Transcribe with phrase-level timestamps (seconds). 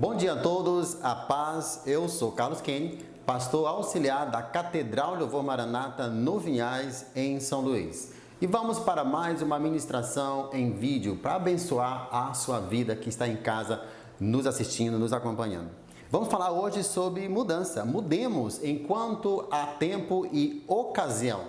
[0.00, 1.82] Bom dia a todos, a paz.
[1.84, 8.10] Eu sou Carlos Kenny, pastor auxiliar da Catedral Louvor Maranata no Vinhais, em São Luís.
[8.40, 13.28] E vamos para mais uma ministração em vídeo para abençoar a sua vida que está
[13.28, 13.82] em casa,
[14.18, 15.68] nos assistindo, nos acompanhando.
[16.10, 17.84] Vamos falar hoje sobre mudança.
[17.84, 21.42] Mudemos enquanto há tempo e ocasião.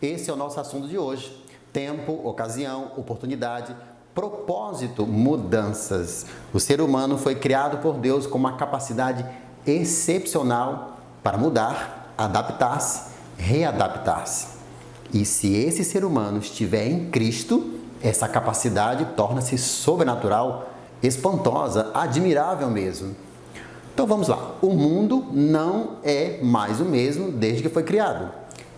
[0.00, 1.44] Esse é o nosso assunto de hoje.
[1.74, 3.76] Tempo, ocasião, oportunidade
[4.14, 6.26] propósito, mudanças.
[6.52, 9.24] O ser humano foi criado por Deus com uma capacidade
[9.66, 14.48] excepcional para mudar, adaptar-se, readaptar-se.
[15.12, 20.70] E se esse ser humano estiver em Cristo, essa capacidade torna-se sobrenatural,
[21.02, 23.14] espantosa, admirável mesmo.
[23.94, 24.56] Então vamos lá.
[24.60, 28.30] O mundo não é mais o mesmo desde que foi criado.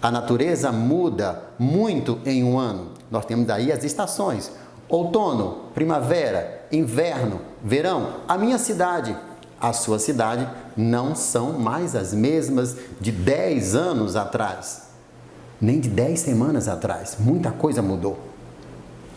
[0.03, 2.91] A natureza muda muito em um ano.
[3.11, 4.51] Nós temos aí as estações
[4.95, 8.15] outono, primavera, inverno, verão.
[8.29, 9.17] A minha cidade,
[9.61, 14.83] a sua cidade não são mais as mesmas de 10 anos atrás,
[15.61, 17.17] nem de 10 semanas atrás.
[17.19, 18.17] Muita coisa mudou.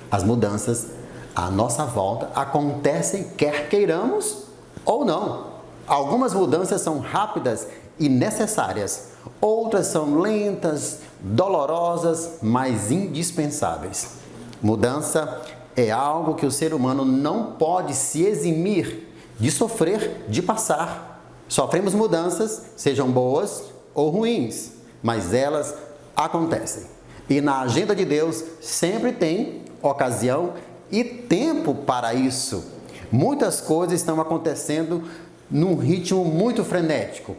[0.09, 0.87] As mudanças
[1.35, 4.45] à nossa volta acontecem quer queiramos
[4.83, 5.57] ou não.
[5.85, 7.67] Algumas mudanças são rápidas
[7.99, 14.17] e necessárias, outras são lentas, dolorosas, mas indispensáveis.
[14.61, 15.41] Mudança
[15.77, 19.07] é algo que o ser humano não pode se eximir
[19.39, 21.21] de sofrer, de passar.
[21.47, 24.71] Sofremos mudanças, sejam boas ou ruins,
[25.03, 25.75] mas elas
[26.15, 26.87] acontecem.
[27.29, 30.53] E na agenda de Deus sempre tem ocasião
[30.91, 32.65] e tempo para isso.
[33.11, 35.03] Muitas coisas estão acontecendo
[35.49, 37.35] num ritmo muito frenético.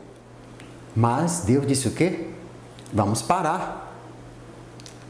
[0.95, 2.29] Mas Deus disse o quê?
[2.93, 3.88] Vamos parar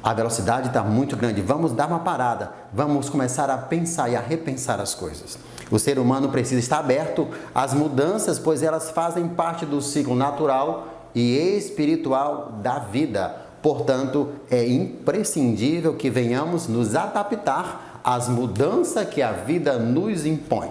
[0.08, 1.42] a velocidade está muito grande.
[1.42, 2.50] Vamos dar uma parada.
[2.72, 5.38] Vamos começar a pensar e a repensar as coisas.
[5.70, 11.10] O ser humano precisa estar aberto às mudanças, pois elas fazem parte do ciclo natural
[11.14, 13.36] e espiritual da vida.
[13.60, 20.70] Portanto, é imprescindível que venhamos nos adaptar às mudanças que a vida nos impõe.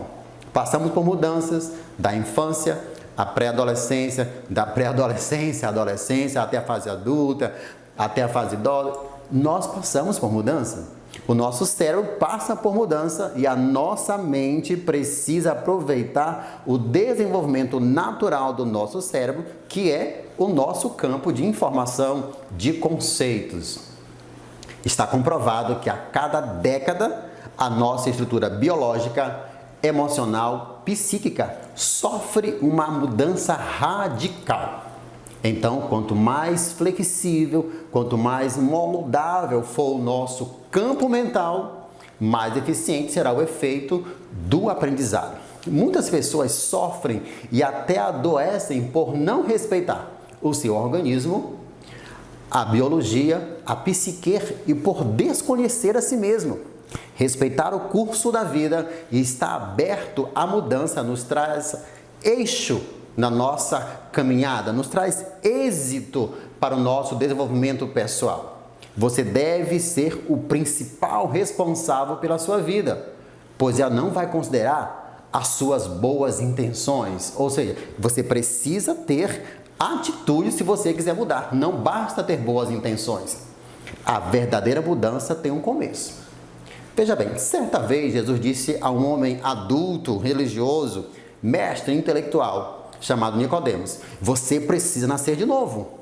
[0.51, 2.81] Passamos por mudanças da infância
[3.15, 7.53] à pré-adolescência, da pré-adolescência à adolescência, até a fase adulta,
[7.95, 10.95] até a fase idosa nós passamos por mudança.
[11.27, 18.53] O nosso cérebro passa por mudança e a nossa mente precisa aproveitar o desenvolvimento natural
[18.53, 23.79] do nosso cérebro, que é o nosso campo de informação, de conceitos.
[24.85, 27.25] Está comprovado que a cada década
[27.57, 29.45] a nossa estrutura biológica,
[29.81, 34.86] emocional, psíquica sofre uma mudança radical.
[35.47, 43.31] Então, quanto mais flexível, quanto mais moldável for o nosso campo mental, mais eficiente será
[43.31, 45.37] o efeito do aprendizado.
[45.65, 51.55] Muitas pessoas sofrem e até adoecem por não respeitar o seu organismo,
[52.51, 56.59] a biologia, a psique e por desconhecer a si mesmo.
[57.15, 61.77] Respeitar o curso da vida e estar aberto à mudança nos traz
[62.21, 63.79] eixo na nossa
[64.11, 68.71] caminhada, nos traz êxito para o nosso desenvolvimento pessoal.
[68.95, 73.09] Você deve ser o principal responsável pela sua vida,
[73.57, 77.33] pois ela não vai considerar as suas boas intenções.
[77.35, 81.49] Ou seja, você precisa ter atitude se você quiser mudar.
[81.53, 83.37] Não basta ter boas intenções.
[84.05, 86.13] A verdadeira mudança tem um começo.
[86.95, 91.07] Veja bem, certa vez Jesus disse a um homem adulto, religioso,
[91.41, 93.99] mestre intelectual: chamado Nicodemos.
[94.21, 95.97] Você precisa nascer de novo.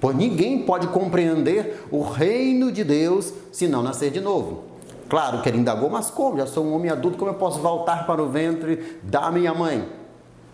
[0.00, 4.64] Pois ninguém pode compreender o reino de Deus se não nascer de novo.
[5.08, 6.36] Claro que ele indagou, mas como?
[6.36, 9.88] Já sou um homem adulto, como eu posso voltar para o ventre da minha mãe?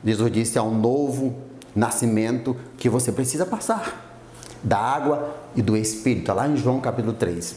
[0.05, 1.35] Jesus disse: há um novo
[1.75, 4.13] nascimento que você precisa passar
[4.63, 7.57] da água e do Espírito, lá em João capítulo 3.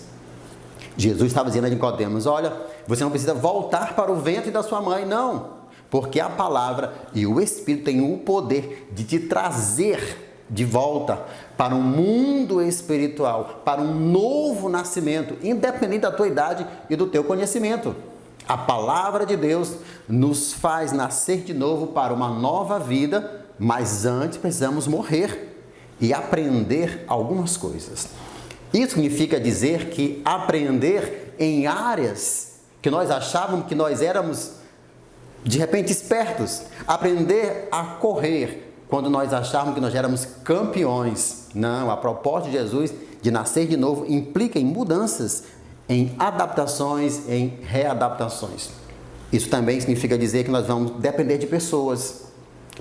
[0.97, 2.51] Jesus estava dizendo a Nicodemos: Olha,
[2.87, 5.56] você não precisa voltar para o ventre da sua mãe, não.
[5.89, 11.25] Porque a palavra e o Espírito têm o poder de te trazer de volta
[11.57, 17.23] para um mundo espiritual, para um novo nascimento, independente da tua idade e do teu
[17.23, 17.95] conhecimento.
[18.47, 19.75] A palavra de Deus
[20.07, 25.57] nos faz nascer de novo para uma nova vida, mas antes precisamos morrer
[25.99, 28.07] e aprender algumas coisas.
[28.73, 34.56] Isso significa dizer que aprender em áreas que nós achávamos que nós éramos
[35.43, 41.47] de repente espertos, aprender a correr quando nós achávamos que nós éramos campeões.
[41.53, 45.43] Não, a proposta de Jesus de nascer de novo implica em mudanças,
[45.89, 48.69] em adaptações, em readaptações.
[49.31, 52.27] Isso também significa dizer que nós vamos depender de pessoas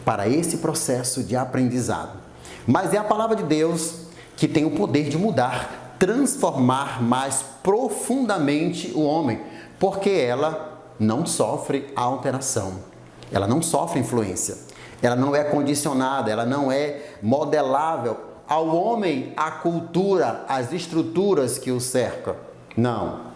[0.05, 2.19] para esse processo de aprendizado.
[2.67, 4.06] Mas é a palavra de Deus
[4.37, 9.41] que tem o poder de mudar, transformar mais profundamente o homem,
[9.79, 12.75] porque ela não sofre alteração,
[13.32, 14.56] ela não sofre influência,
[15.02, 18.16] ela não é condicionada, ela não é modelável
[18.48, 22.37] ao homem a cultura, as estruturas que o cercam.
[22.76, 23.26] Não.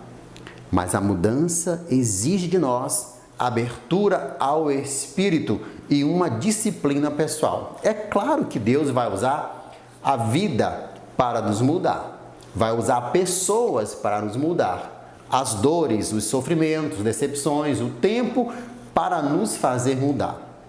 [0.70, 7.76] Mas a mudança exige de nós abertura ao espírito e uma disciplina pessoal.
[7.82, 14.20] É claro que Deus vai usar a vida para nos mudar, vai usar pessoas para
[14.20, 14.99] nos mudar,
[15.30, 18.52] as dores, os sofrimentos, decepções, o tempo
[18.92, 20.64] para nos fazer mudar.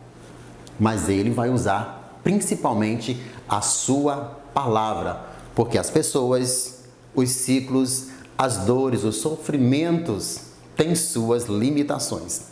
[0.80, 3.20] Mas Ele vai usar principalmente
[3.50, 5.22] a Sua palavra,
[5.56, 6.84] porque as pessoas,
[7.16, 10.42] os ciclos, as dores, os sofrimentos
[10.76, 12.52] têm suas limitações.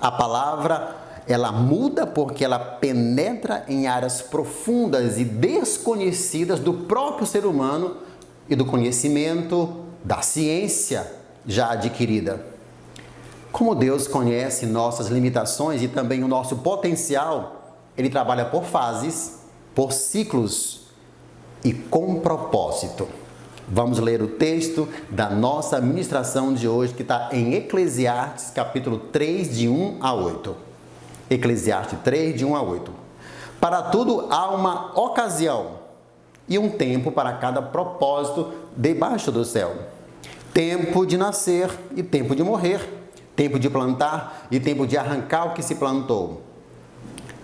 [0.00, 0.96] A palavra
[1.26, 7.96] ela muda porque ela penetra em áreas profundas e desconhecidas do próprio ser humano
[8.48, 12.44] e do conhecimento da ciência já adquirida.
[13.52, 19.38] Como Deus conhece nossas limitações e também o nosso potencial, ele trabalha por fases,
[19.74, 20.88] por ciclos
[21.62, 23.08] e com propósito.
[23.66, 29.56] Vamos ler o texto da nossa ministração de hoje, que está em Eclesiastes, capítulo 3,
[29.56, 30.56] de 1 a 8.
[31.30, 32.92] Eclesiastes 3, de 1 a 8.
[33.60, 35.78] Para tudo há uma ocasião
[36.46, 39.93] e um tempo para cada propósito debaixo do céu.
[40.54, 42.80] Tempo de nascer e tempo de morrer,
[43.36, 46.42] tempo de plantar e tempo de arrancar o que se plantou,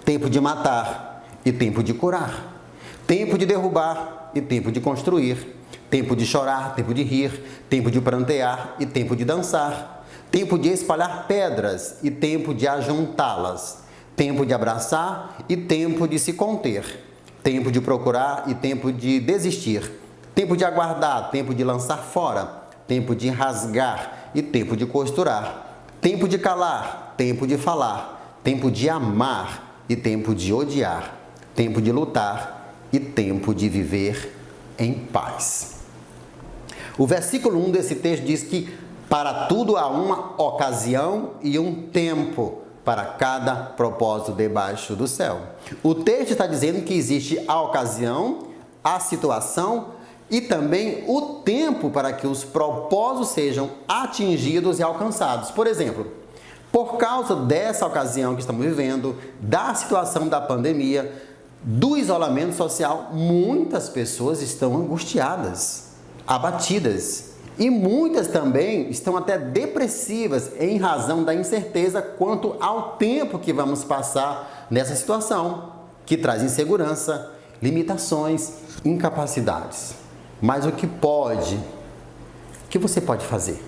[0.05, 2.63] tempo de matar e tempo de curar,
[3.07, 5.61] tempo de derrubar e tempo de construir
[5.91, 10.69] tempo de chorar, tempo de rir, tempo de prantear e tempo de dançar, tempo de
[10.69, 13.83] espalhar pedras e tempo de ajuntá-las,
[14.15, 16.85] tempo de abraçar e tempo de se conter,
[17.43, 19.91] tempo de procurar e tempo de desistir,
[20.33, 22.60] tempo de aguardar, tempo de lançar fora,
[22.91, 28.91] tempo de rasgar e tempo de costurar, tempo de calar, tempo de falar, tempo de
[28.91, 31.15] amar e tempo de odiar,
[31.55, 34.37] tempo de lutar e tempo de viver
[34.77, 35.83] em paz.
[36.99, 38.77] O versículo 1 desse texto diz que
[39.09, 45.43] para tudo há uma ocasião e um tempo para cada propósito debaixo do céu.
[45.81, 48.49] O texto está dizendo que existe a ocasião,
[48.83, 50.00] a situação
[50.31, 55.51] e também o tempo para que os propósitos sejam atingidos e alcançados.
[55.51, 56.07] Por exemplo,
[56.71, 61.13] por causa dessa ocasião que estamos vivendo, da situação da pandemia,
[61.63, 65.91] do isolamento social, muitas pessoas estão angustiadas
[66.27, 67.31] abatidas.
[67.59, 73.85] E muitas também estão até depressivas em razão da incerteza quanto ao tempo que vamos
[73.85, 75.73] passar nessa situação,
[76.07, 79.95] que traz insegurança, limitações, incapacidades.
[80.41, 83.63] Mas o que pode, o que você pode fazer?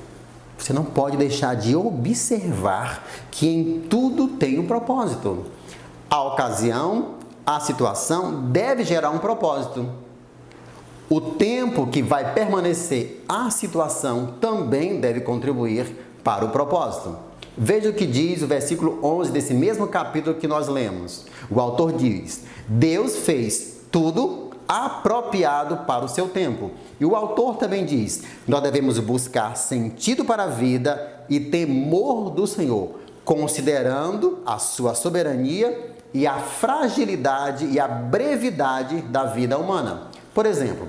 [0.56, 5.46] Você não pode deixar de observar que em tudo tem um propósito.
[6.08, 9.88] A ocasião, a situação deve gerar um propósito.
[11.10, 17.16] O tempo que vai permanecer a situação também deve contribuir para o propósito.
[17.58, 21.26] Veja o que diz o versículo 11 desse mesmo capítulo que nós lemos.
[21.50, 26.70] O autor diz: Deus fez tudo apropriado para o seu tempo.
[26.98, 32.46] E o autor também diz: Nós devemos buscar sentido para a vida e temor do
[32.46, 32.90] Senhor,
[33.24, 40.08] considerando a sua soberania e a fragilidade e a brevidade da vida humana.
[40.34, 40.88] Por exemplo,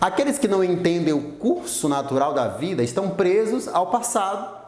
[0.00, 4.60] aqueles que não entendem o curso natural da vida estão presos ao passado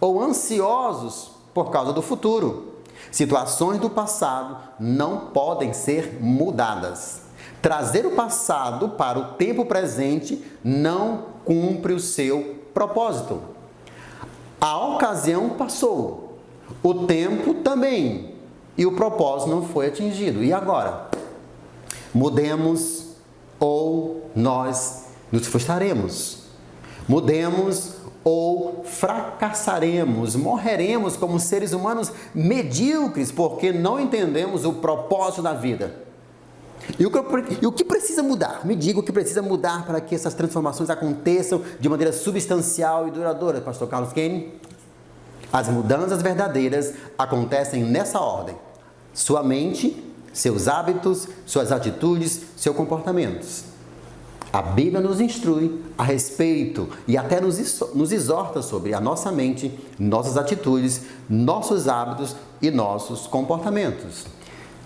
[0.00, 2.74] ou ansiosos por causa do futuro.
[3.10, 7.27] Situações do passado não podem ser mudadas.
[7.60, 13.40] Trazer o passado para o tempo presente não cumpre o seu propósito.
[14.60, 16.38] A ocasião passou,
[16.82, 18.34] o tempo também,
[18.76, 20.42] e o propósito não foi atingido.
[20.42, 21.08] E agora?
[22.14, 23.08] Mudemos
[23.58, 26.44] ou nós nos frustraremos.
[27.08, 36.07] Mudemos ou fracassaremos, morreremos como seres humanos medíocres porque não entendemos o propósito da vida.
[36.98, 37.18] E o, que,
[37.62, 38.64] e o que precisa mudar?
[38.64, 43.10] Me diga o que precisa mudar para que essas transformações aconteçam de maneira substancial e
[43.10, 44.52] duradoura, Pastor Carlos Kane?
[45.52, 48.56] As mudanças verdadeiras acontecem nessa ordem:
[49.12, 53.64] sua mente, seus hábitos, suas atitudes, seus comportamentos.
[54.50, 59.78] A Bíblia nos instrui a respeito e até nos, nos exorta sobre a nossa mente,
[59.98, 64.24] nossas atitudes, nossos hábitos e nossos comportamentos.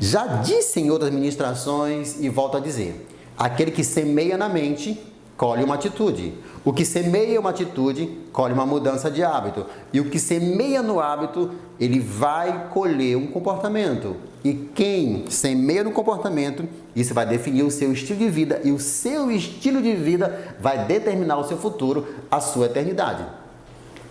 [0.03, 3.07] Já disse em outras ministrações e volto a dizer:
[3.39, 5.01] aquele que semeia na mente,
[5.37, 6.35] colhe uma atitude.
[6.65, 9.65] O que semeia uma atitude, colhe uma mudança de hábito.
[9.93, 14.17] E o que semeia no hábito, ele vai colher um comportamento.
[14.43, 18.61] E quem semeia no comportamento, isso vai definir o seu estilo de vida.
[18.65, 23.25] E o seu estilo de vida vai determinar o seu futuro, a sua eternidade.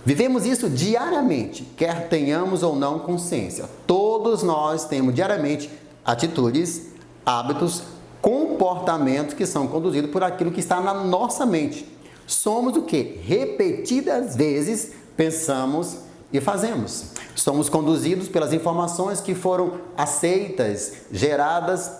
[0.04, 3.70] Vivemos isso diariamente, quer tenhamos ou não consciência.
[3.86, 5.70] Todos nós temos diariamente
[6.06, 6.88] atitudes,
[7.26, 7.84] hábitos,
[8.22, 11.86] comportamentos que são conduzidos por aquilo que está na nossa mente.
[12.28, 13.20] Somos o que?
[13.24, 15.98] Repetidas vezes pensamos
[16.32, 17.12] e fazemos.
[17.36, 21.92] Somos conduzidos pelas informações que foram aceitas, geradas,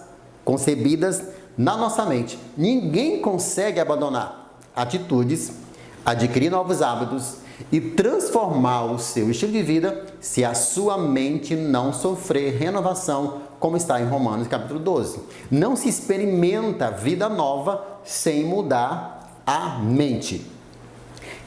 [0.46, 1.24] concebidas
[1.58, 2.38] na nossa mente.
[2.56, 5.52] Ninguém consegue abandonar atitudes,
[6.06, 7.42] adquirir novos hábitos,
[7.72, 13.78] e transformar o seu estilo de vida se a sua mente não sofrer renovação, como
[13.78, 15.20] está em Romanos capítulo 12.
[15.52, 20.46] Não se experimenta vida nova sem mudar a mente.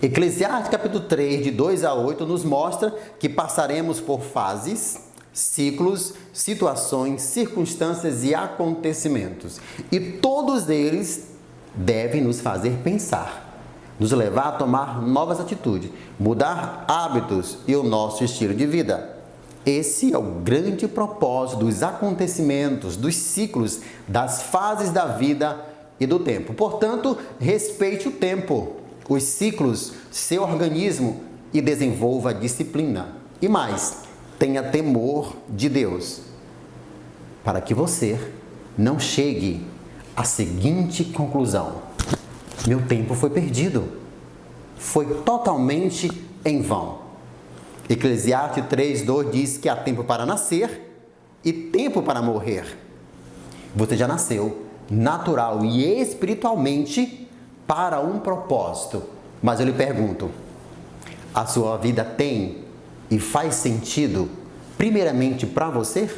[0.00, 5.00] Eclesiastes capítulo 3, de 2 a 8, nos mostra que passaremos por fases,
[5.32, 9.60] ciclos, situações, circunstâncias e acontecimentos.
[9.90, 11.30] E todos eles
[11.74, 13.42] devem nos fazer pensar
[13.98, 19.13] nos levar a tomar novas atitudes, mudar hábitos e o nosso estilo de vida.
[19.66, 25.58] Esse é o grande propósito dos acontecimentos, dos ciclos, das fases da vida
[25.98, 26.52] e do tempo.
[26.52, 28.74] Portanto, respeite o tempo,
[29.08, 31.20] os ciclos, seu organismo
[31.52, 33.16] e desenvolva disciplina.
[33.40, 33.98] E mais,
[34.38, 36.20] tenha temor de Deus,
[37.42, 38.18] para que você
[38.76, 39.64] não chegue
[40.14, 41.82] à seguinte conclusão:
[42.66, 44.04] meu tempo foi perdido.
[44.76, 46.10] Foi totalmente
[46.44, 47.03] em vão.
[47.88, 50.96] Eclesiastes 3:2 diz que há tempo para nascer
[51.44, 52.78] e tempo para morrer.
[53.74, 57.28] Você já nasceu natural e espiritualmente
[57.66, 59.02] para um propósito.
[59.42, 60.30] Mas eu lhe pergunto:
[61.34, 62.64] a sua vida tem
[63.10, 64.30] e faz sentido
[64.78, 66.10] primeiramente para você?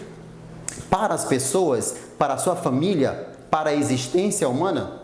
[0.90, 5.02] Para as pessoas, para a sua família, para a existência humana?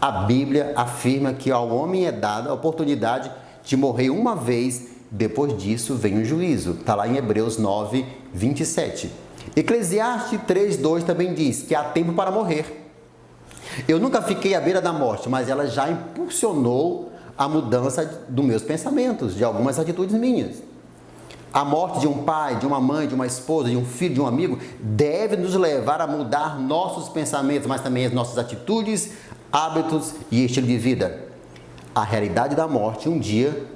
[0.00, 3.30] A Bíblia afirma que ao homem é dada a oportunidade
[3.64, 6.72] de morrer uma vez, depois disso vem o juízo.
[6.72, 9.10] Está lá em Hebreus 9, 27.
[9.54, 12.84] Eclesiastes 3, 2 também diz que há tempo para morrer.
[13.86, 18.62] Eu nunca fiquei à beira da morte, mas ela já impulsionou a mudança dos meus
[18.62, 20.62] pensamentos, de algumas atitudes minhas.
[21.52, 24.20] A morte de um pai, de uma mãe, de uma esposa, de um filho, de
[24.20, 29.12] um amigo, deve nos levar a mudar nossos pensamentos, mas também as nossas atitudes,
[29.52, 31.24] hábitos e estilo de vida.
[31.94, 33.66] A realidade da morte um dia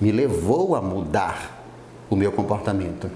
[0.00, 1.62] me levou a mudar
[2.08, 3.10] o meu comportamento.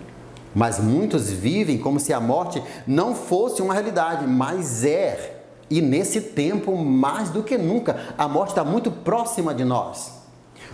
[0.54, 5.42] Mas muitos vivem como se a morte não fosse uma realidade, mas é.
[5.68, 10.12] E nesse tempo, mais do que nunca, a morte está muito próxima de nós.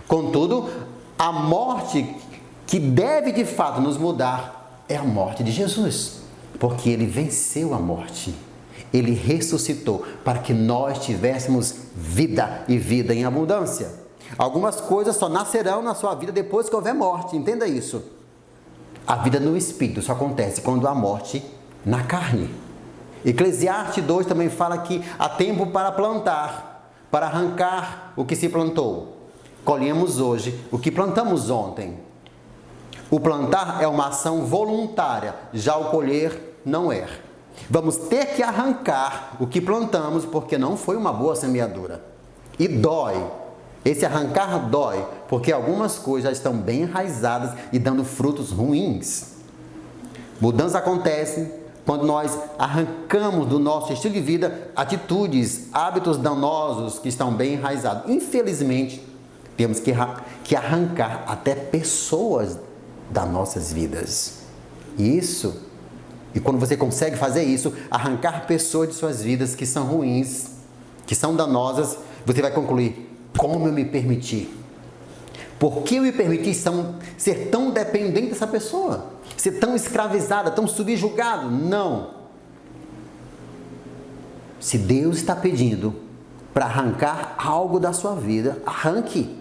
[0.07, 0.69] Contudo,
[1.17, 2.15] a morte
[2.67, 6.21] que deve de fato nos mudar é a morte de Jesus,
[6.59, 8.35] porque ele venceu a morte.
[8.93, 14.00] Ele ressuscitou para que nós tivéssemos vida e vida em abundância.
[14.37, 18.03] Algumas coisas só nascerão na sua vida depois que houver morte, entenda isso.
[19.05, 21.43] A vida no espírito só acontece quando há morte
[21.85, 22.49] na carne.
[23.25, 29.17] Eclesiastes 2 também fala que há tempo para plantar, para arrancar o que se plantou.
[29.63, 31.99] Colhemos hoje o que plantamos ontem.
[33.09, 37.07] O plantar é uma ação voluntária, já o colher não é.
[37.69, 42.03] Vamos ter que arrancar o que plantamos porque não foi uma boa semeadura.
[42.57, 43.40] E dói.
[43.83, 49.33] Esse arrancar dói, porque algumas coisas estão bem enraizadas e dando frutos ruins.
[50.39, 51.51] Mudança acontece
[51.85, 58.09] quando nós arrancamos do nosso estilo de vida atitudes, hábitos danosos que estão bem enraizados.
[58.09, 59.05] Infelizmente,
[59.57, 59.91] temos que,
[60.43, 62.57] que arrancar até pessoas
[63.09, 64.41] das nossas vidas.
[64.97, 65.71] Isso
[66.33, 70.51] e quando você consegue fazer isso, arrancar pessoas de suas vidas que são ruins,
[71.05, 73.10] que são danosas, você vai concluir:
[73.41, 74.47] como eu me permiti?
[75.57, 79.13] Por que eu me permiti ser tão dependente dessa pessoa?
[79.35, 81.49] Ser tão escravizada, tão subjugado?
[81.49, 82.11] Não.
[84.59, 85.95] Se Deus está pedindo
[86.53, 89.35] para arrancar algo da sua vida, arranque.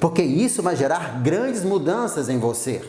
[0.00, 2.82] Porque isso vai gerar grandes mudanças em você.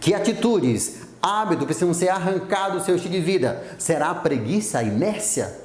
[0.00, 3.62] Que atitudes hábito precisam ser arrancados do seu estilo de vida.
[3.78, 5.56] Será a preguiça, a inércia,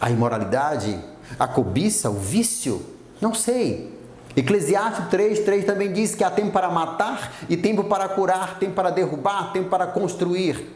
[0.00, 0.98] a imoralidade,
[1.38, 2.93] A cobiça, o vício?
[3.20, 3.92] Não sei.
[4.36, 8.74] Eclesiastes 3, 3 também diz que há tempo para matar e tempo para curar, tempo
[8.74, 10.74] para derrubar, tempo para construir.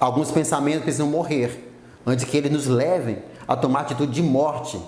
[0.00, 1.72] Alguns pensamentos precisam morrer
[2.04, 4.80] antes que eles nos levem a tomar atitude de morte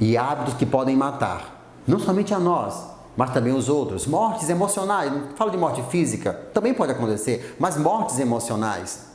[0.00, 2.74] e hábitos que podem matar, não somente a nós,
[3.16, 4.06] mas também os outros.
[4.06, 9.06] Mortes emocionais, não falo de morte física, também pode acontecer, mas mortes emocionais.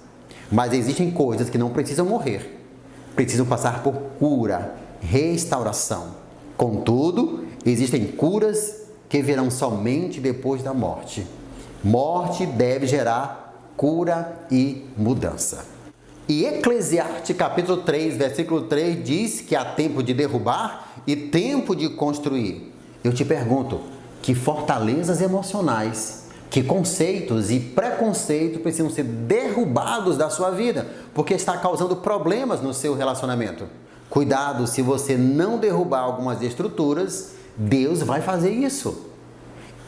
[0.52, 2.64] Mas existem coisas que não precisam morrer,
[3.16, 6.25] precisam passar por cura, restauração.
[6.57, 11.25] Contudo, existem curas que virão somente depois da morte.
[11.83, 15.65] Morte deve gerar cura e mudança.
[16.27, 21.89] E Eclesiastes capítulo 3, versículo 3 diz que há tempo de derrubar e tempo de
[21.89, 22.74] construir.
[23.03, 23.79] Eu te pergunto,
[24.25, 31.55] que fortalezas emocionais, que conceitos e preconceitos precisam ser derrubados da sua vida, porque está
[31.57, 33.67] causando problemas no seu relacionamento.
[34.09, 39.05] Cuidado, se você não derrubar algumas estruturas, Deus vai fazer isso.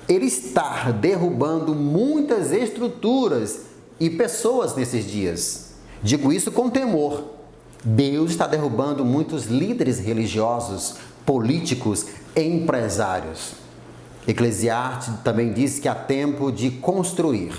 [0.08, 3.62] Ele está derrubando muitas estruturas
[4.00, 5.72] e pessoas nesses dias.
[6.02, 7.24] Digo isso com temor.
[7.84, 10.96] Deus está derrubando muitos líderes religiosos,
[11.26, 12.06] políticos,
[12.36, 13.54] empresários.
[14.28, 17.54] Eclesiastes também diz que há tempo de construir.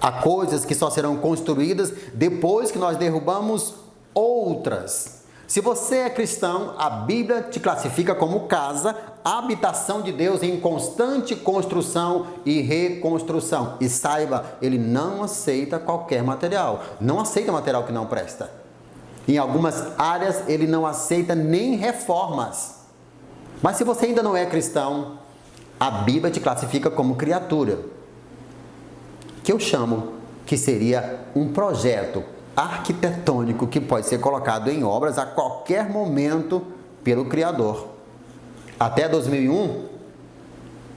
[0.00, 3.74] Há coisas que só serão construídas depois que nós derrubamos
[4.12, 5.21] outras.
[5.52, 11.36] Se você é cristão, a Bíblia te classifica como casa, habitação de Deus em constante
[11.36, 13.76] construção e reconstrução.
[13.78, 18.50] E saiba, ele não aceita qualquer material, não aceita material que não presta.
[19.28, 22.76] Em algumas áreas, ele não aceita nem reformas.
[23.60, 25.18] Mas se você ainda não é cristão,
[25.78, 27.78] a Bíblia te classifica como criatura,
[29.44, 30.14] que eu chamo
[30.46, 32.24] que seria um projeto
[32.56, 36.62] arquitetônico que pode ser colocado em obras a qualquer momento
[37.02, 37.88] pelo Criador.
[38.78, 39.86] Até 2001,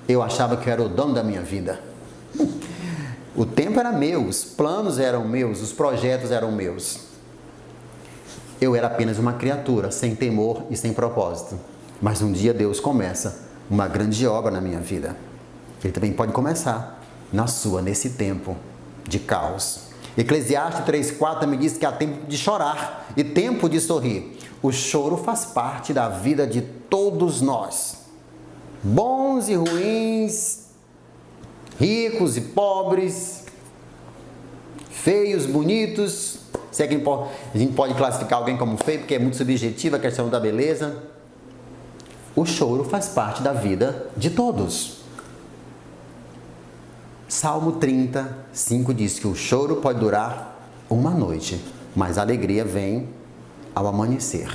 [0.07, 1.79] eu achava que eu era o dono da minha vida.
[3.35, 6.99] O tempo era meu, os planos eram meus, os projetos eram meus.
[8.62, 11.60] Eu era apenas uma criatura, sem temor e sem propósito.
[12.01, 15.17] Mas um dia Deus começa uma grande obra na minha vida.
[15.84, 18.56] Ele também pode começar na sua, nesse tempo
[19.08, 19.82] de caos.
[20.17, 24.38] Eclesiastes 3,4 me diz que há tempo de chorar e tempo de sorrir.
[24.62, 28.06] O choro faz parte da vida de todos nós.
[28.82, 30.65] Bons e ruins,
[31.80, 33.43] ricos e pobres,
[34.89, 36.39] feios, bonitos.
[36.71, 39.99] Se é que a gente pode classificar alguém como feio, porque é muito subjetiva a
[39.99, 41.04] questão da beleza.
[42.36, 44.94] O choro faz parte da vida de todos.
[47.36, 50.58] Salmo 30, 5 diz que o choro pode durar
[50.89, 51.62] uma noite,
[51.93, 53.10] mas a alegria vem
[53.76, 54.48] ao amanhecer.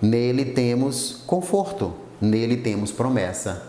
[0.00, 3.62] Nele temos conforto, nele temos promessa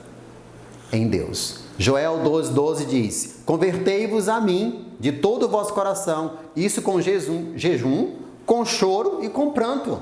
[0.91, 1.59] em Deus.
[1.77, 7.55] Joel 12, 12 diz: Convertei-vos a mim de todo o vosso coração, isso com jejum,
[7.55, 8.15] jejum,
[8.47, 10.01] com choro e com pranto.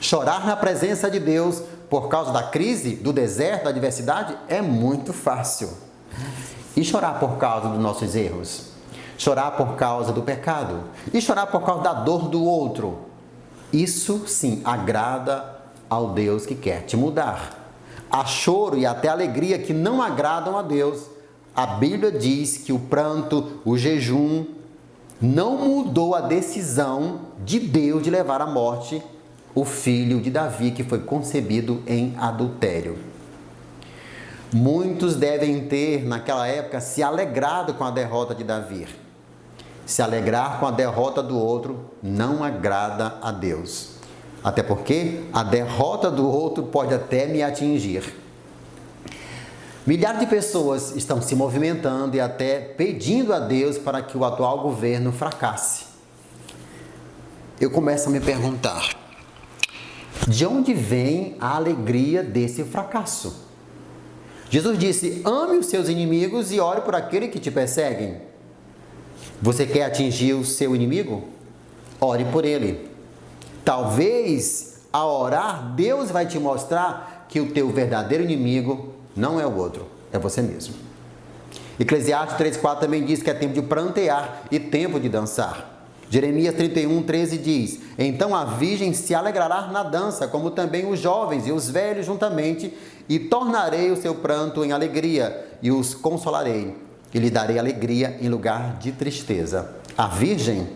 [0.00, 5.12] Chorar na presença de Deus por causa da crise, do deserto, da adversidade é muito
[5.12, 5.85] fácil.
[6.76, 8.66] E chorar por causa dos nossos erros.
[9.16, 10.84] Chorar por causa do pecado.
[11.12, 12.98] E chorar por causa da dor do outro.
[13.72, 15.56] Isso sim agrada
[15.88, 17.72] ao Deus que quer te mudar.
[18.10, 21.04] Há choro e até alegria que não agradam a Deus.
[21.54, 24.44] A Bíblia diz que o pranto, o jejum,
[25.20, 29.02] não mudou a decisão de Deus de levar à morte
[29.54, 32.98] o filho de Davi que foi concebido em adultério.
[34.52, 38.86] Muitos devem ter, naquela época, se alegrado com a derrota de Davi.
[39.84, 43.90] Se alegrar com a derrota do outro não agrada a Deus.
[44.42, 48.14] Até porque a derrota do outro pode até me atingir.
[49.86, 54.60] Milhares de pessoas estão se movimentando e até pedindo a Deus para que o atual
[54.60, 55.84] governo fracasse.
[57.60, 58.90] Eu começo a me perguntar:
[60.26, 63.45] de onde vem a alegria desse fracasso?
[64.48, 68.16] Jesus disse: ame os seus inimigos e ore por aquele que te perseguem.
[69.42, 71.24] Você quer atingir o seu inimigo?
[72.00, 72.88] Ore por ele.
[73.64, 79.56] Talvez ao orar, Deus vai te mostrar que o teu verdadeiro inimigo não é o
[79.56, 80.74] outro, é você mesmo.
[81.78, 85.76] Eclesiastes 3,4 também diz que é tempo de prantear e tempo de dançar.
[86.08, 91.46] Jeremias 31, 13 diz: Então a virgem se alegrará na dança, como também os jovens
[91.46, 92.72] e os velhos juntamente,
[93.08, 96.76] e tornarei o seu pranto em alegria, e os consolarei,
[97.12, 99.70] e lhe darei alegria em lugar de tristeza.
[99.96, 100.68] A virgem,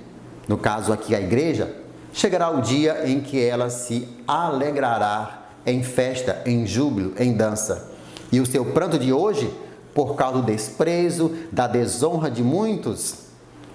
[0.48, 1.74] no caso aqui a igreja,
[2.12, 7.90] chegará o dia em que ela se alegrará em festa, em júbilo, em dança.
[8.32, 9.52] E o seu pranto de hoje,
[9.94, 13.14] por causa do desprezo, da desonra de muitos,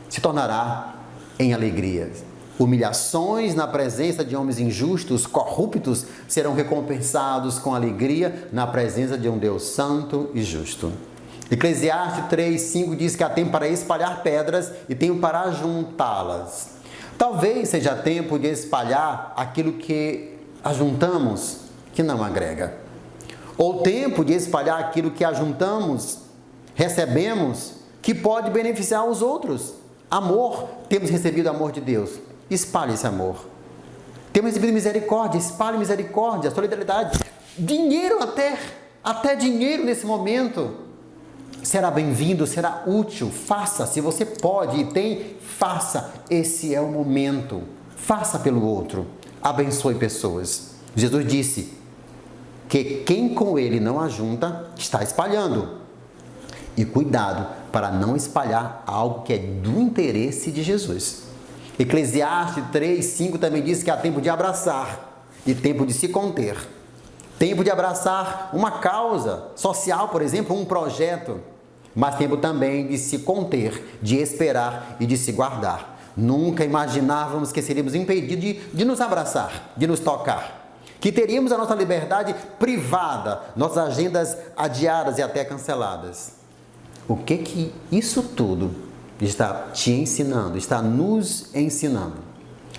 [0.10, 0.96] se tornará
[1.38, 2.12] em alegria.
[2.58, 9.38] Humilhações na presença de homens injustos, corruptos, serão recompensados com alegria na presença de um
[9.38, 10.92] Deus santo e justo.
[11.52, 16.70] Eclesiastes 3, 5 diz que há tempo para espalhar pedras e tempo para juntá-las.
[17.18, 21.58] Talvez seja tempo de espalhar aquilo que ajuntamos
[21.94, 22.74] que não agrega.
[23.58, 26.20] Ou tempo de espalhar aquilo que ajuntamos,
[26.74, 29.74] recebemos, que pode beneficiar os outros.
[30.10, 32.12] Amor, temos recebido amor de Deus
[32.50, 33.46] espalhe esse amor.
[34.32, 37.20] Temos recebido misericórdia, espalhe misericórdia, solidariedade.
[37.58, 38.60] Dinheiro até,
[39.04, 40.76] até dinheiro nesse momento.
[41.64, 43.32] Será bem-vindo, será útil.
[43.32, 46.14] Faça, se você pode e tem, faça.
[46.30, 47.64] Esse é o momento.
[47.96, 49.08] Faça pelo outro.
[49.42, 50.72] Abençoe pessoas.
[50.96, 51.74] Jesus disse
[52.68, 55.80] que quem com ele não ajunta está espalhando.
[56.78, 61.25] E cuidado para não espalhar algo que é do interesse de Jesus.
[61.78, 66.58] Eclesiastes 3, 5 também diz que há tempo de abraçar e tempo de se conter.
[67.38, 71.42] Tempo de abraçar uma causa social, por exemplo, um projeto,
[71.94, 76.14] mas tempo também de se conter, de esperar e de se guardar.
[76.16, 81.58] Nunca imaginávamos que seríamos impedidos de, de nos abraçar, de nos tocar, que teríamos a
[81.58, 86.36] nossa liberdade privada, nossas agendas adiadas e até canceladas.
[87.06, 88.85] O que que isso tudo
[89.22, 92.16] está te ensinando, está nos ensinando.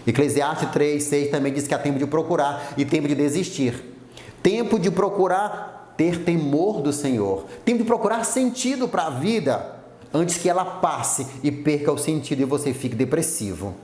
[0.06, 3.94] Eclesiastes 3, 6 também diz que há tempo de procurar e tempo de desistir.
[4.42, 7.46] Tempo de procurar ter temor do Senhor.
[7.64, 9.74] Tempo de procurar sentido para a vida
[10.14, 13.74] antes que ela passe e perca o sentido e você fique depressivo.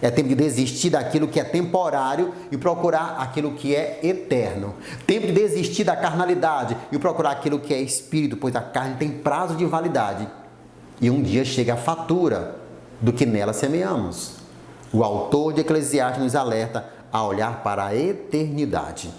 [0.00, 4.74] É tempo de desistir daquilo que é temporário e procurar aquilo que é eterno.
[5.06, 9.10] Tempo de desistir da carnalidade e procurar aquilo que é espírito, pois a carne tem
[9.10, 10.28] prazo de validade
[11.00, 12.56] e um dia chega a fatura
[13.00, 14.36] do que nela semeamos.
[14.92, 19.12] O autor de Eclesiastes nos alerta a olhar para a eternidade.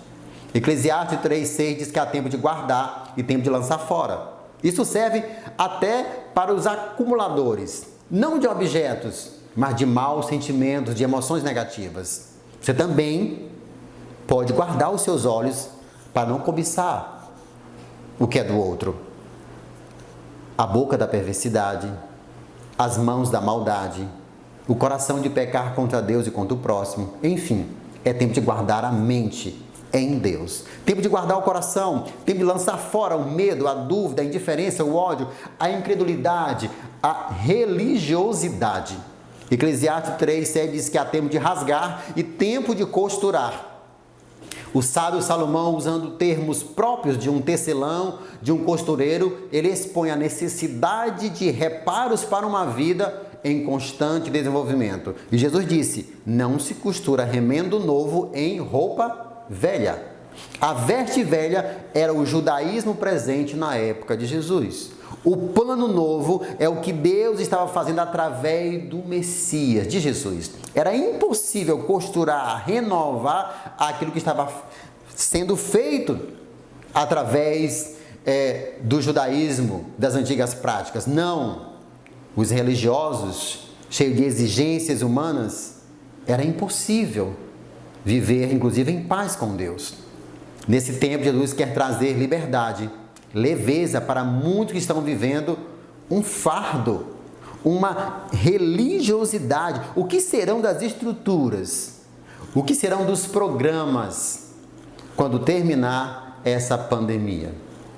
[0.54, 4.34] Eclesiastes 3,6 diz que há tempo de guardar e tempo de lançar fora.
[4.64, 5.24] Isso serve
[5.58, 12.30] até para os acumuladores, não de objetos, mas de maus sentimentos, de emoções negativas.
[12.60, 13.50] Você também
[14.26, 15.70] pode guardar os seus olhos
[16.14, 17.30] para não cobiçar
[18.20, 19.07] o que é do outro
[20.58, 21.92] a boca da perversidade,
[22.78, 24.08] as mãos da maldade,
[24.68, 27.14] o coração de pecar contra Deus e contra o próximo.
[27.22, 27.70] Enfim,
[28.04, 30.66] é tempo de guardar a mente em Deus.
[30.86, 34.84] Tempo de guardar o coração, tempo de lançar fora o medo, a dúvida, a indiferença,
[34.84, 36.70] o ódio, a incredulidade,
[37.02, 38.98] a religiosidade.
[39.50, 43.77] Eclesiastes 3, 7 diz que há tempo de rasgar e tempo de costurar.
[44.74, 50.16] O sábio Salomão, usando termos próprios de um tecelão, de um costureiro, ele expõe a
[50.16, 55.16] necessidade de reparos para uma vida em constante desenvolvimento.
[55.32, 60.18] E Jesus disse: Não se costura remendo novo em roupa velha.
[60.62, 64.92] A veste velha era o judaísmo presente na época de Jesus.
[65.28, 70.52] O plano novo é o que Deus estava fazendo através do Messias, de Jesus.
[70.74, 74.50] Era impossível costurar, renovar aquilo que estava
[75.14, 76.18] sendo feito
[76.94, 81.06] através é, do judaísmo, das antigas práticas.
[81.06, 81.74] Não.
[82.34, 85.82] Os religiosos, cheios de exigências humanas,
[86.26, 87.36] era impossível
[88.06, 89.94] viver, inclusive, em paz com Deus.
[90.66, 92.90] Nesse tempo, Jesus quer trazer liberdade
[93.38, 95.58] leveza para muitos que estão vivendo
[96.10, 97.06] um fardo,
[97.64, 99.82] uma religiosidade.
[99.96, 102.02] O que serão das estruturas?
[102.56, 104.54] O que serão dos programas
[105.16, 107.54] quando terminar essa pandemia?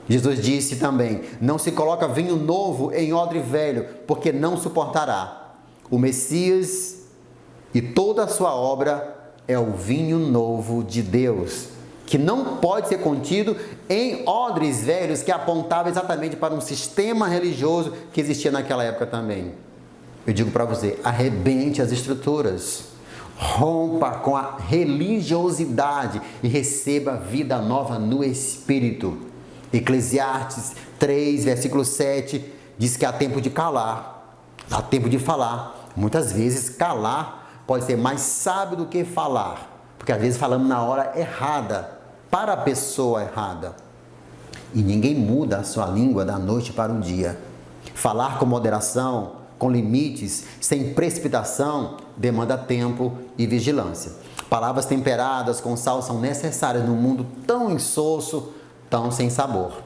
[0.10, 5.54] Jesus disse também: Não se coloca vinho novo em odre velho, porque não suportará.
[5.90, 6.98] O Messias
[7.74, 11.79] e toda a sua obra é o vinho novo de Deus
[12.10, 13.56] que não pode ser contido
[13.88, 19.54] em odres velhos que apontavam exatamente para um sistema religioso que existia naquela época também.
[20.26, 22.86] Eu digo para você, arrebente as estruturas,
[23.38, 29.16] rompa com a religiosidade e receba vida nova no Espírito.
[29.72, 32.44] Eclesiastes 3, versículo 7
[32.76, 34.36] diz que há tempo de calar,
[34.72, 35.92] há tempo de falar.
[35.96, 40.82] Muitas vezes calar pode ser mais sábio do que falar, porque às vezes falamos na
[40.82, 41.99] hora errada
[42.30, 43.76] para a pessoa errada.
[44.74, 47.40] E ninguém muda a sua língua da noite para o dia.
[47.94, 54.14] Falar com moderação com limites, sem precipitação, demanda tempo e vigilância.
[54.50, 58.54] Palavras temperadas com sal são necessárias num mundo tão insosso,
[58.90, 59.84] tão sem sabor.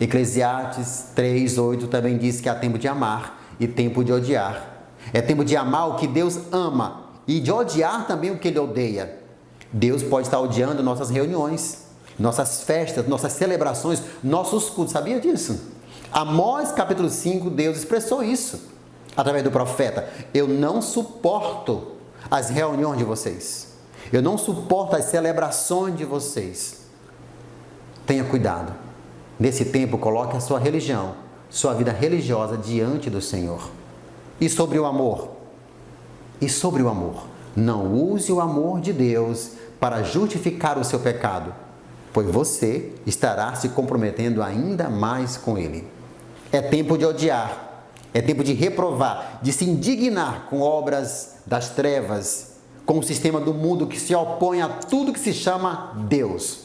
[0.00, 4.86] Eclesiastes 3:8 também diz que há tempo de amar e tempo de odiar.
[5.12, 8.58] É tempo de amar o que Deus ama e de odiar também o que ele
[8.58, 9.18] odeia.
[9.72, 11.85] Deus pode estar odiando nossas reuniões,
[12.18, 14.92] nossas festas, nossas celebrações, nossos cultos.
[14.92, 15.60] Sabia disso?
[16.12, 18.60] Amós capítulo 5, Deus expressou isso
[19.16, 20.08] através do profeta.
[20.32, 21.92] Eu não suporto
[22.30, 23.74] as reuniões de vocês.
[24.12, 26.82] Eu não suporto as celebrações de vocês.
[28.06, 28.72] Tenha cuidado.
[29.38, 31.14] Nesse tempo, coloque a sua religião,
[31.50, 33.70] sua vida religiosa diante do Senhor.
[34.40, 35.30] E sobre o amor?
[36.40, 37.26] E sobre o amor?
[37.54, 41.52] Não use o amor de Deus para justificar o seu pecado,
[42.16, 45.86] pois você estará se comprometendo ainda mais com ele.
[46.50, 52.52] É tempo de odiar, é tempo de reprovar, de se indignar com obras das trevas,
[52.86, 56.60] com o sistema do mundo que se opõe a tudo que se chama Deus.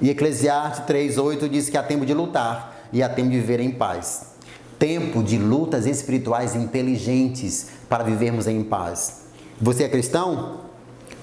[0.00, 3.70] E Eclesiastes 3:8 diz que há tempo de lutar e há tempo de viver em
[3.70, 4.28] paz.
[4.78, 9.20] Tempo de lutas espirituais inteligentes para vivermos em paz.
[9.60, 10.60] Você é cristão?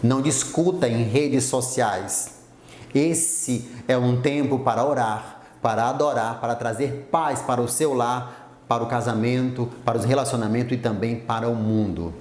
[0.04, 2.37] Não discuta em redes sociais.
[2.94, 8.64] Esse é um tempo para orar, para adorar, para trazer paz para o seu lar,
[8.68, 12.14] para o casamento, para os relacionamentos e também para o mundo.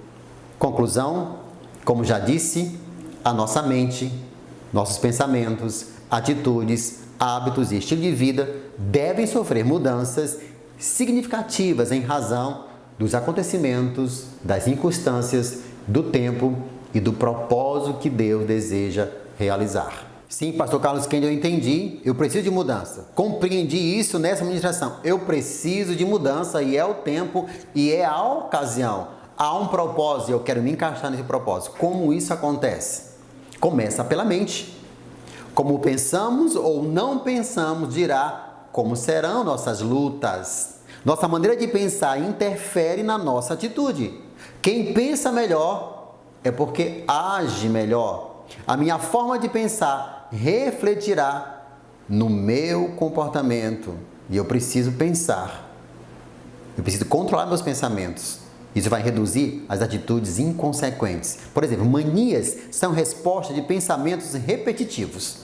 [0.59, 1.37] Conclusão:
[1.85, 2.79] como já disse,
[3.25, 4.13] a nossa mente,
[4.73, 8.49] nossos pensamentos, atitudes, hábitos e estilo de vida
[8.79, 10.39] devem sofrer mudanças
[10.79, 12.65] significativas em razão
[12.99, 16.57] dos acontecimentos, das circunstâncias, do tempo
[16.95, 20.06] e do propósito que Deus deseja realizar.
[20.29, 23.11] Sim, pastor Carlos Kendi, eu entendi, eu preciso de mudança.
[23.15, 24.97] Compreendi isso nessa administração.
[25.05, 29.09] Eu preciso de mudança e é o tempo e é a ocasião.
[29.39, 31.77] Há um propósito, eu quero me encaixar nesse propósito.
[31.79, 33.17] Como isso acontece?
[33.61, 34.77] Começa pela mente.
[35.55, 40.81] Como pensamos ou não pensamos dirá como serão nossas lutas.
[41.05, 44.21] Nossa maneira de pensar interfere na nossa atitude.
[44.61, 48.36] Quem pensa melhor é porque age melhor.
[48.67, 51.63] A minha forma de pensar refletirá
[52.09, 53.95] no meu comportamento.
[54.29, 55.71] E eu preciso pensar.
[56.77, 58.41] Eu preciso controlar meus pensamentos.
[58.75, 61.39] Isso vai reduzir as atitudes inconsequentes.
[61.55, 65.39] Por exemplo, manias são resposta de pensamentos repetitivos.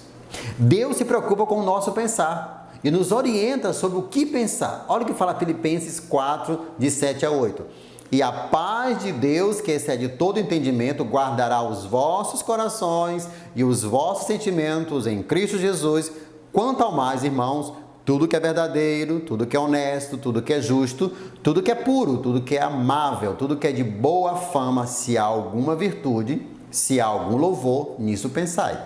[0.59, 4.85] Deus se preocupa com o nosso pensar e nos orienta sobre o que pensar.
[4.89, 7.65] Olha o que fala Filipenses 4, de 7 a 8.
[8.13, 13.83] E a paz de Deus, que excede todo entendimento, guardará os vossos corações e os
[13.83, 16.13] vossos sentimentos em Cristo Jesus.
[16.53, 17.73] Quanto ao mais, irmãos,
[18.05, 21.11] tudo que é verdadeiro, tudo que é honesto, tudo que é justo,
[21.43, 25.17] tudo que é puro, tudo que é amável, tudo que é de boa fama, se
[25.17, 28.79] há alguma virtude, se há algum louvor, nisso pensai.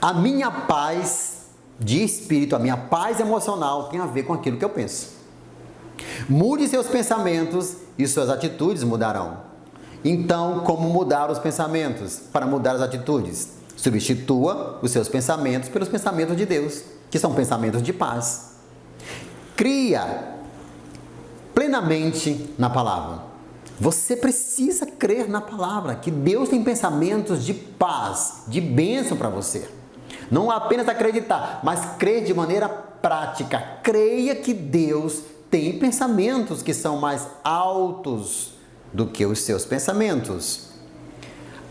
[0.00, 1.42] A minha paz
[1.78, 5.11] de espírito, a minha paz emocional tem a ver com aquilo que eu penso.
[6.28, 9.38] Mude seus pensamentos e suas atitudes mudarão.
[10.04, 13.50] Então, como mudar os pensamentos para mudar as atitudes?
[13.76, 18.52] Substitua os seus pensamentos pelos pensamentos de Deus, que são pensamentos de paz.
[19.56, 20.34] Cria
[21.54, 23.32] plenamente na palavra.
[23.78, 29.68] Você precisa crer na palavra, que Deus tem pensamentos de paz, de bênção para você.
[30.30, 33.78] Não apenas acreditar, mas crer de maneira prática.
[33.82, 38.54] Creia que Deus tem pensamentos que são mais altos
[38.90, 40.70] do que os seus pensamentos.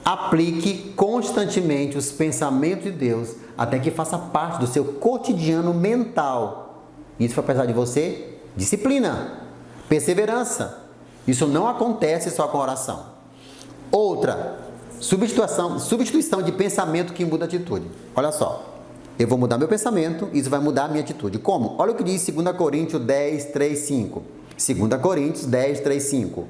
[0.06, 6.86] Aplique constantemente os pensamentos de Deus até que faça parte do seu cotidiano mental.
[7.20, 9.48] Isso vai precisar de você disciplina,
[9.89, 10.84] perseverança.
[11.28, 13.08] Isso não acontece só com oração.
[13.91, 14.60] Outra,
[15.00, 17.88] Substituição, substituição de pensamento que muda atitude.
[18.15, 18.71] Olha só.
[19.22, 21.38] Eu vou mudar meu pensamento, isso vai mudar a minha atitude.
[21.38, 21.76] Como?
[21.78, 24.24] Olha o que diz 2 Coríntios 10, 3, 5.
[24.58, 26.48] 2 Coríntios 10, 3, 5.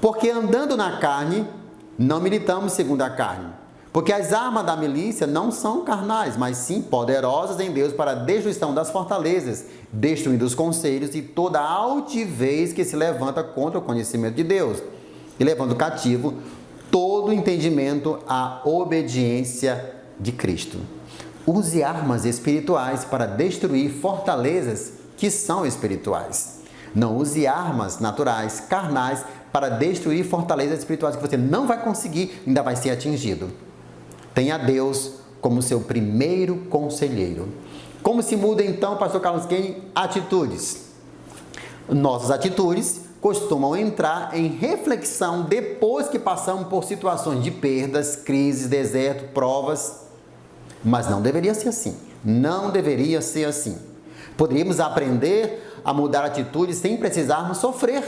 [0.00, 1.44] Porque andando na carne,
[1.98, 3.48] não militamos segundo a carne.
[3.92, 8.14] Porque as armas da milícia não são carnais, mas sim poderosas em Deus para a
[8.14, 14.36] destruição das fortalezas, destruindo os conselhos e toda altivez que se levanta contra o conhecimento
[14.36, 14.80] de Deus,
[15.40, 16.34] e levando cativo
[16.88, 20.78] todo entendimento à obediência de Cristo.
[21.46, 26.60] Use armas espirituais para destruir fortalezas que são espirituais.
[26.94, 32.62] Não use armas naturais, carnais, para destruir fortalezas espirituais que você não vai conseguir, ainda
[32.62, 33.50] vai ser atingido.
[34.34, 37.48] Tenha Deus como seu primeiro conselheiro.
[38.02, 40.86] Como se muda então, pastor Carlos Kenny, atitudes?
[41.88, 49.32] Nossas atitudes costumam entrar em reflexão depois que passamos por situações de perdas, crises, deserto,
[49.32, 50.02] provas.
[50.84, 51.96] Mas não deveria ser assim.
[52.24, 53.78] Não deveria ser assim.
[54.36, 58.02] Poderíamos aprender a mudar atitudes sem precisarmos sofrer.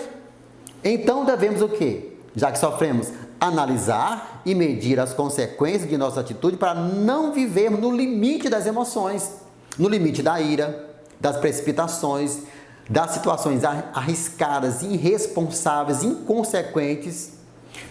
[0.83, 2.13] Então devemos o quê?
[2.37, 3.09] Já que sofremos,
[3.41, 9.31] analisar e medir as consequências de nossa atitude para não vivermos no limite das emoções,
[9.79, 12.41] no limite da ira, das precipitações,
[12.89, 17.33] das situações arriscadas, irresponsáveis, inconsequentes.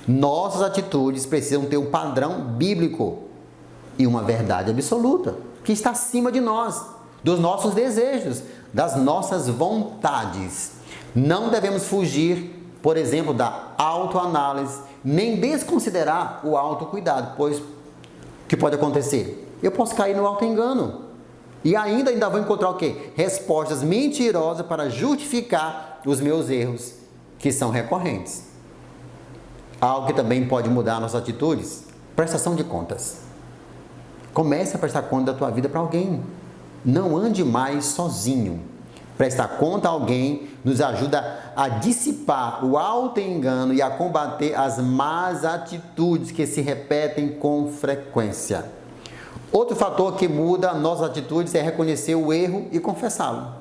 [0.08, 3.24] Nossas atitudes precisam ter um padrão bíblico
[3.98, 6.82] e uma verdade absoluta que está acima de nós,
[7.24, 10.74] dos nossos desejos, das nossas vontades.
[11.16, 17.66] Não devemos fugir, por exemplo, da autoanálise, nem desconsiderar o autocuidado, pois o
[18.48, 19.50] que pode acontecer?
[19.62, 21.04] Eu posso cair no auto-engano.
[21.64, 23.12] E ainda, ainda vou encontrar o quê?
[23.16, 26.96] Respostas mentirosas para justificar os meus erros,
[27.40, 28.44] que são recorrentes.
[29.80, 33.24] Algo que também pode mudar nossas atitudes, prestação de contas.
[34.34, 36.22] Comece a prestar conta da tua vida para alguém.
[36.84, 38.62] Não ande mais sozinho.
[39.18, 45.46] Prestar conta a alguém nos ajuda a dissipar o auto-engano e a combater as más
[45.46, 48.66] atitudes que se repetem com frequência.
[49.52, 53.54] Outro fator que muda nossas atitudes é reconhecer o erro e confessá-lo.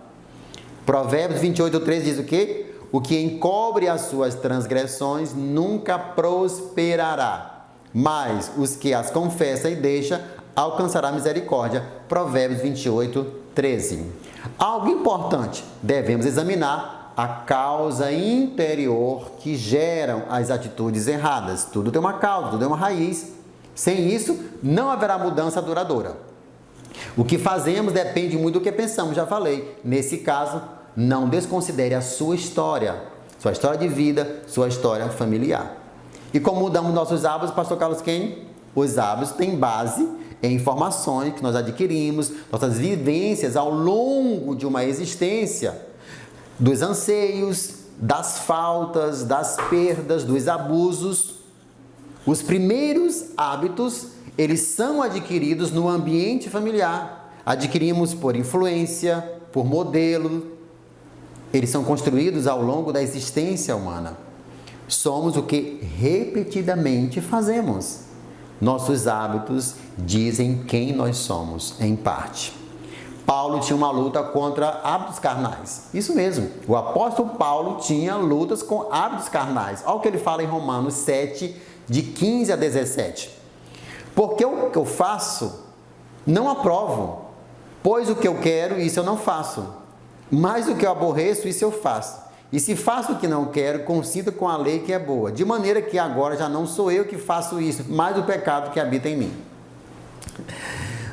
[0.87, 2.74] Provérbios 28, 13 diz o quê?
[2.90, 10.24] O que encobre as suas transgressões nunca prosperará, mas os que as confessa e deixa
[10.54, 11.84] alcançará misericórdia.
[12.08, 14.06] Provérbios 28, 13.
[14.58, 21.64] Algo importante, devemos examinar a causa interior que geram as atitudes erradas.
[21.64, 23.32] Tudo tem uma causa, tudo tem uma raiz.
[23.74, 26.16] Sem isso, não haverá mudança duradoura.
[27.16, 29.78] O que fazemos depende muito do que pensamos, já falei.
[29.84, 30.62] Nesse caso,
[30.96, 33.02] não desconsidere a sua história,
[33.38, 35.76] sua história de vida, sua história familiar.
[36.32, 38.38] E como mudamos nossos hábitos, pastor Carlos Ken?
[38.74, 40.08] Os hábitos têm base
[40.50, 45.81] informações que nós adquirimos, nossas vivências ao longo de uma existência,
[46.59, 51.37] dos anseios, das faltas, das perdas, dos abusos.
[52.26, 57.33] Os primeiros hábitos, eles são adquiridos no ambiente familiar.
[57.46, 59.20] Adquirimos por influência,
[59.52, 60.46] por modelo.
[61.52, 64.16] Eles são construídos ao longo da existência humana.
[64.88, 68.12] Somos o que repetidamente fazemos.
[68.62, 72.53] Nossos hábitos dizem quem nós somos, em parte.
[73.27, 75.88] Paulo tinha uma luta contra hábitos carnais.
[75.92, 76.48] Isso mesmo.
[76.68, 79.83] O apóstolo Paulo tinha lutas com hábitos carnais.
[79.85, 83.37] Olha o que ele fala em Romanos 7, de 15 a 17.
[84.14, 85.64] Porque o que eu faço,
[86.25, 87.22] não aprovo.
[87.83, 89.66] Pois o que eu quero, isso eu não faço.
[90.31, 92.16] Mas o que eu aborreço, isso eu faço.
[92.52, 95.44] E se faço o que não quero, consinto com a lei que é boa, de
[95.44, 99.08] maneira que agora já não sou eu que faço isso, mas o pecado que habita
[99.08, 99.32] em mim.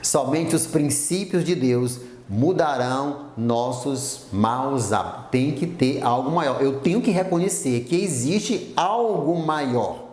[0.02, 5.32] Somente os princípios de Deus mudarão nossos maus hábitos.
[5.32, 6.62] Tem que ter algo maior.
[6.62, 10.06] Eu tenho que reconhecer que existe algo maior.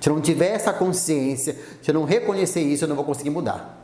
[0.00, 3.30] Se eu não tiver essa consciência, se eu não reconhecer isso, eu não vou conseguir
[3.30, 3.75] mudar.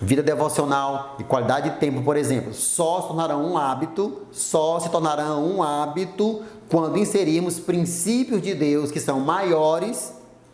[0.00, 4.90] Vida devocional e qualidade de tempo, por exemplo, só se tornarão um hábito, só se
[4.90, 10.12] tornarão um hábito quando inserirmos princípios de Deus que são maiores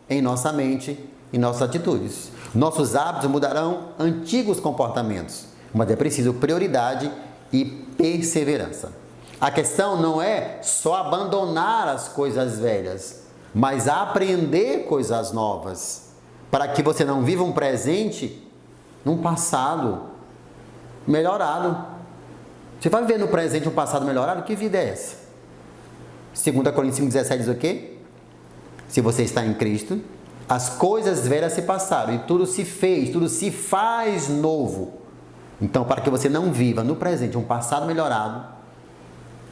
[0.09, 0.97] em nossa mente
[1.31, 2.31] e nossas atitudes.
[2.55, 7.11] Nossos hábitos mudarão antigos comportamentos, mas é preciso prioridade
[7.51, 8.93] e perseverança.
[9.41, 16.13] A questão não é só abandonar as coisas velhas, mas aprender coisas novas,
[16.49, 18.42] para que você não viva um presente
[19.03, 20.03] num passado
[21.07, 21.85] melhorado.
[22.79, 24.43] Você vai viver no presente um passado melhorado?
[24.43, 25.23] Que vida é essa?
[26.33, 27.97] 2 Coríntios 5,17 diz o quê?
[28.87, 30.01] Se você está em Cristo,
[30.47, 35.01] as coisas velhas se passaram e tudo se fez, tudo se faz novo.
[35.61, 38.45] Então, para que você não viva no presente um passado melhorado,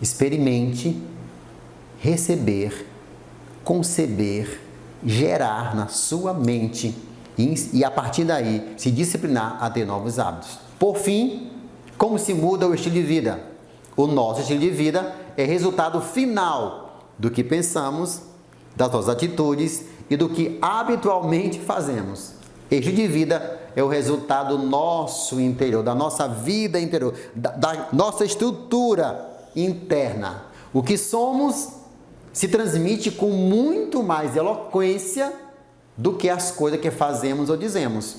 [0.02, 1.02] experimente
[2.00, 2.86] receber,
[3.64, 4.60] conceber,
[5.06, 6.96] gerar na sua mente
[7.74, 10.60] e, a partir daí se disciplinar a ter novos hábitos.
[10.80, 11.52] Por fim,
[11.98, 13.40] como se muda o estilo de vida?
[13.96, 18.22] O nosso estilo de vida é resultado final do que pensamos,
[18.76, 22.34] das nossas atitudes e do que habitualmente fazemos.
[22.70, 28.26] Estilo de vida é o resultado nosso interior, da nossa vida interior, da, da nossa
[28.26, 30.46] estrutura interna.
[30.74, 31.70] O que somos
[32.32, 35.34] se transmite com muito mais eloquência
[35.98, 38.18] do que as coisas que fazemos ou dizemos.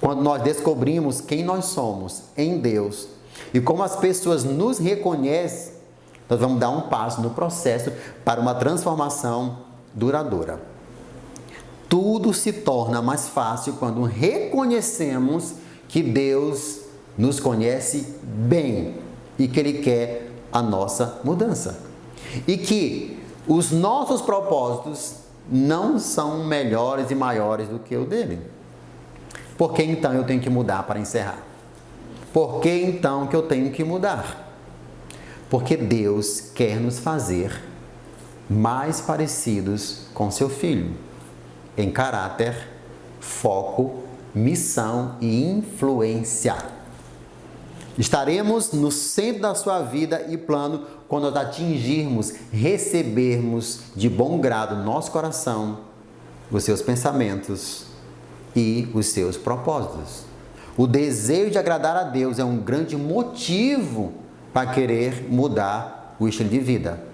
[0.00, 3.08] Quando nós descobrimos quem nós somos em Deus
[3.52, 5.74] e como as pessoas nos reconhecem,
[6.28, 7.92] nós vamos dar um passo no processo
[8.24, 9.58] para uma transformação
[9.92, 10.60] duradoura.
[11.88, 15.54] Tudo se torna mais fácil quando reconhecemos
[15.88, 16.82] que Deus
[17.18, 18.94] nos conhece bem
[19.36, 21.80] e que Ele quer a nossa mudança.
[22.46, 25.14] E que os nossos propósitos
[25.50, 28.40] não são melhores e maiores do que o dele.
[29.58, 31.42] Por que então eu tenho que mudar para encerrar?
[32.32, 34.54] Por que então que eu tenho que mudar?
[35.48, 37.60] Porque Deus quer nos fazer
[38.48, 40.94] mais parecidos com seu filho
[41.76, 42.68] em caráter,
[43.20, 44.00] foco,
[44.34, 46.79] missão e influência.
[48.00, 54.74] Estaremos no centro da sua vida e plano quando nós atingirmos, recebermos de bom grado
[54.74, 55.80] no nosso coração
[56.50, 57.84] os seus pensamentos
[58.56, 60.22] e os seus propósitos.
[60.78, 64.14] O desejo de agradar a Deus é um grande motivo
[64.50, 67.04] para querer mudar o estilo de vida.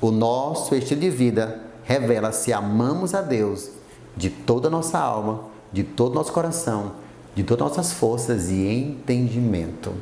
[0.00, 3.70] O nosso estilo de vida revela se amamos a Deus
[4.16, 6.94] de toda a nossa alma, de todo o nosso coração,
[7.38, 9.94] de todas as nossas forças e entendimento.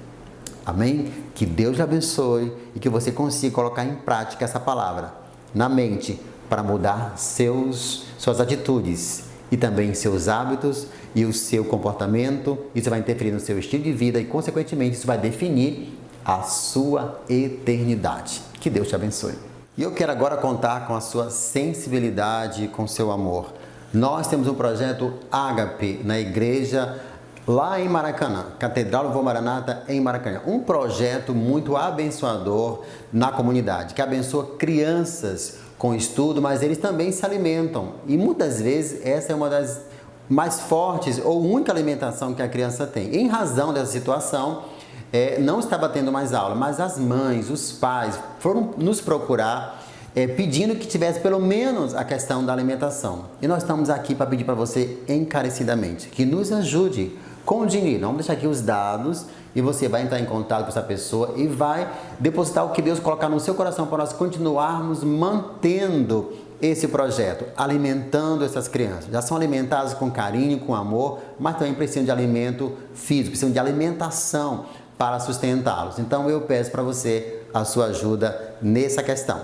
[0.65, 1.13] Amém?
[1.35, 5.13] Que Deus te abençoe e que você consiga colocar em prática essa palavra
[5.55, 6.19] na mente
[6.49, 12.57] para mudar seus, suas atitudes e também seus hábitos e o seu comportamento.
[12.75, 17.21] Isso vai interferir no seu estilo de vida e, consequentemente, isso vai definir a sua
[17.29, 18.41] eternidade.
[18.59, 19.35] Que Deus te abençoe.
[19.77, 23.53] E eu quero agora contar com a sua sensibilidade com seu amor.
[23.93, 26.99] Nós temos um projeto Ágape na igreja
[27.47, 30.41] lá em Maracanã, Catedral do Vô Maranata em Maracanã.
[30.47, 32.83] Um projeto muito abençoador
[33.13, 37.93] na comunidade, que abençoa crianças com estudo, mas eles também se alimentam.
[38.07, 39.81] E muitas vezes essa é uma das
[40.29, 43.15] mais fortes ou única alimentação que a criança tem.
[43.15, 44.65] Em razão dessa situação,
[45.13, 49.85] é, não estava tendo mais aula, mas as mães, os pais foram nos procurar
[50.17, 53.27] é, pedindo que tivesse pelo menos a questão da alimentação.
[53.41, 57.17] E nós estamos aqui para pedir para você encarecidamente que nos ajude
[57.47, 58.01] com dinheiro.
[58.01, 59.25] Vamos deixar aqui os dados
[59.55, 61.89] e você vai entrar em contato com essa pessoa e vai
[62.19, 68.45] depositar o que Deus colocar no seu coração para nós continuarmos mantendo esse projeto, alimentando
[68.45, 69.07] essas crianças.
[69.11, 73.59] Já são alimentadas com carinho, com amor, mas também precisam de alimento físico, precisam de
[73.59, 74.67] alimentação
[74.99, 75.99] para sustentá-los.
[75.99, 79.41] Então eu peço para você a sua ajuda nessa questão.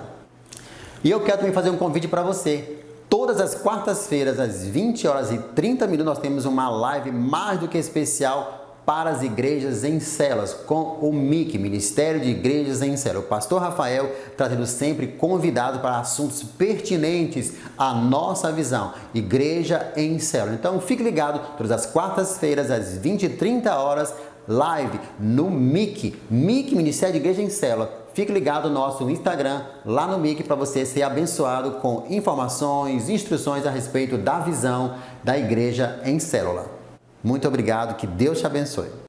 [1.04, 2.81] E eu quero também fazer um convite para você.
[3.12, 7.68] Todas as quartas-feiras, às 20 horas e 30 minutos, nós temos uma live mais do
[7.68, 13.22] que especial para as igrejas em celas, com o MIC, Ministério de Igrejas em Celas.
[13.22, 20.54] O pastor Rafael trazendo sempre convidado para assuntos pertinentes à nossa visão, Igreja em Célula.
[20.54, 24.14] Então fique ligado, todas as quartas-feiras, às 20 e 30 horas,
[24.48, 30.06] live no MIC, MIC Ministério de Igreja em Célula Fique ligado no nosso Instagram, lá
[30.06, 35.98] no MIC, para você ser abençoado com informações, instruções a respeito da visão da igreja
[36.04, 36.66] em célula.
[37.24, 38.90] Muito obrigado, que Deus te abençoe.